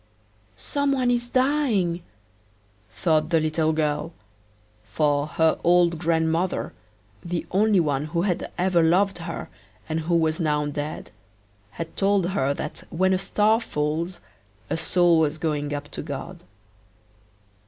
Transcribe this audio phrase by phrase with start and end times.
[0.57, 2.01] "Some one is dying,"
[2.89, 4.13] thought the little girl,
[4.83, 6.73] for her old grandmother,
[7.23, 9.47] the only one who had ever loved her,
[9.87, 11.11] and who was now dead,
[11.73, 14.19] had told her that when a star falls,
[14.71, 16.43] a soul was going up to God.